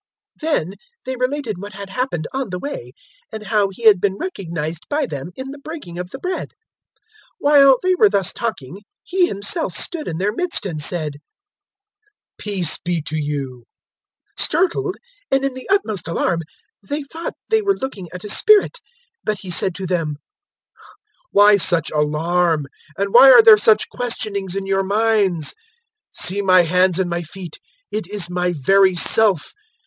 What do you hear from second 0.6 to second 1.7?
Then they related